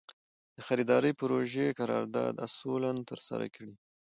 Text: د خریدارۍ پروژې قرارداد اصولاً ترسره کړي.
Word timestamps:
د 0.55 0.57
خریدارۍ 0.67 1.11
پروژې 1.21 1.75
قرارداد 1.79 2.33
اصولاً 2.45 2.91
ترسره 3.09 3.47
کړي. 3.55 3.75